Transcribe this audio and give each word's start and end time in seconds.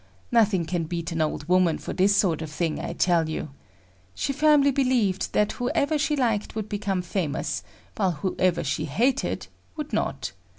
Nothing 0.31 0.65
can 0.65 0.85
beat 0.85 1.11
an 1.11 1.21
old 1.21 1.47
woman 1.47 1.77
for 1.77 1.93
this 1.93 2.15
sort 2.15 2.41
of 2.41 2.49
thing, 2.49 2.79
I 2.79 2.93
tell 2.93 3.29
you. 3.29 3.51
She 4.15 4.33
firmly 4.33 4.71
believed 4.71 5.31
that 5.33 5.51
whoever 5.51 5.99
she 5.99 6.15
liked 6.15 6.55
would 6.55 6.67
become 6.67 7.03
famous, 7.03 7.61
while 7.95 8.13
whoever 8.13 8.63
she 8.63 8.85
hated 8.85 9.45
would 9.75 9.93
not. 9.93 10.31